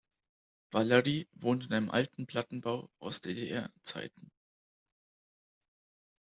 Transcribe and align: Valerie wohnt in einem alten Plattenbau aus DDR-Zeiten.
Valerie 0.71 1.27
wohnt 1.33 1.65
in 1.67 1.73
einem 1.73 1.91
alten 1.91 2.25
Plattenbau 2.25 2.89
aus 2.97 3.21
DDR-Zeiten. 3.21 4.31